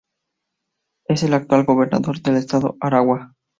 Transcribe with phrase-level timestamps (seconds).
[1.05, 3.35] Es el actual gobernador del estado Aragua.